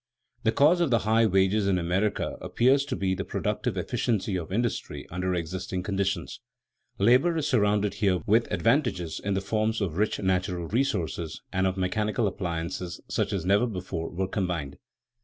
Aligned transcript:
The 0.41 0.51
cause 0.51 0.81
of 0.81 0.89
the 0.89 0.97
high 1.05 1.27
wages 1.27 1.67
in 1.67 1.77
America 1.77 2.35
appears 2.41 2.85
to 2.85 2.95
be 2.95 3.13
the 3.13 3.23
productive 3.23 3.77
efficiency 3.77 4.35
of 4.35 4.51
industry 4.51 5.05
under 5.11 5.35
existing 5.35 5.83
conditions. 5.83 6.39
Labor 6.97 7.37
is 7.37 7.47
surrounded 7.47 7.93
here 7.93 8.17
with 8.25 8.51
advantages 8.51 9.21
in 9.23 9.35
the 9.35 9.41
forms 9.41 9.79
of 9.79 9.97
rich 9.97 10.17
natural 10.17 10.67
resources 10.69 11.43
and 11.53 11.67
of 11.67 11.77
mechanical 11.77 12.25
appliances 12.25 12.99
such 13.09 13.31
as 13.31 13.45
never 13.45 13.67
before 13.67 14.09
were 14.09 14.27
combined. 14.27 14.77